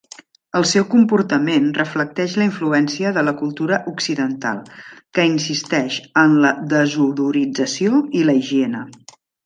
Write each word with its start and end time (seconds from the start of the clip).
El 0.59 0.63
seu 0.69 0.85
comportament 0.93 1.67
reflecteix 1.79 2.33
la 2.41 2.47
influència 2.47 3.11
de 3.19 3.25
la 3.27 3.35
cultura 3.43 3.79
occidental, 3.93 4.65
que 5.19 5.29
insisteix 5.35 5.99
en 6.25 6.37
la 6.47 6.55
desodorització 6.77 8.05
i 8.23 8.29
la 8.31 8.41
higiene. 8.43 8.87